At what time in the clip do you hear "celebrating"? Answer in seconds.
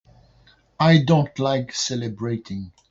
1.75-2.71